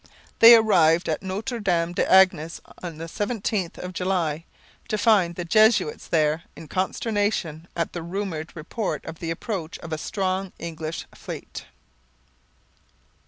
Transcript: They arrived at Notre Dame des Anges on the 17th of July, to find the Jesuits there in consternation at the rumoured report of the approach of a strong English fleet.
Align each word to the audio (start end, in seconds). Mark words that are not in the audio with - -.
They 0.39 0.55
arrived 0.55 1.07
at 1.07 1.21
Notre 1.21 1.59
Dame 1.59 1.93
des 1.93 2.07
Anges 2.11 2.59
on 2.81 2.97
the 2.97 3.05
17th 3.05 3.77
of 3.77 3.93
July, 3.93 4.45
to 4.87 4.97
find 4.97 5.35
the 5.35 5.45
Jesuits 5.45 6.07
there 6.07 6.41
in 6.55 6.67
consternation 6.67 7.67
at 7.75 7.93
the 7.93 8.01
rumoured 8.01 8.51
report 8.55 9.05
of 9.05 9.19
the 9.19 9.29
approach 9.29 9.77
of 9.77 9.93
a 9.93 9.99
strong 9.99 10.53
English 10.57 11.05
fleet. 11.13 11.67